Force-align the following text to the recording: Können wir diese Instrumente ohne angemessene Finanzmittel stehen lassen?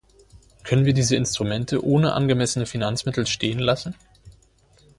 Können 0.63 0.85
wir 0.85 0.95
diese 0.95 1.15
Instrumente 1.15 1.85
ohne 1.85 2.13
angemessene 2.13 2.65
Finanzmittel 2.65 3.27
stehen 3.27 3.59
lassen? 3.59 3.93